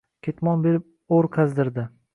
Ketmon 0.27 0.63
berib 0.69 1.19
o‘r 1.19 1.31
qazdirdi 1.37 1.89